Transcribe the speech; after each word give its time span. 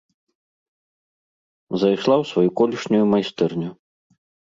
Зайшла 1.83 2.15
ў 2.25 2.33
сваю 2.33 2.49
колішнюю 2.65 3.05
майстэрню. 3.15 3.71